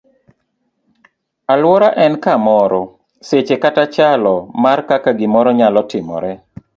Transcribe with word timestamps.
Aluora 1.55 1.89
en 2.05 2.13
kamoro, 2.23 2.81
seche 3.27 3.55
kata 3.63 3.83
chalo 3.95 4.35
mar 4.63 4.79
kaka 4.89 5.11
gimoro 5.19 5.51
nyalo 5.59 5.81
timore. 5.91 6.31